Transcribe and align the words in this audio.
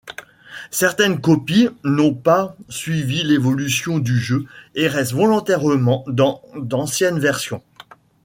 Certaines 0.71 1.21
copies 1.21 1.69
n'ont 1.83 2.15
pas 2.15 2.55
suivi 2.69 3.21
l'évolution 3.21 3.99
du 3.99 4.17
jeu 4.17 4.45
et 4.73 4.87
restent 4.87 5.11
volontairement 5.13 6.03
dans 6.07 6.41
d'anciennes 6.55 7.19
versions. 7.19 7.61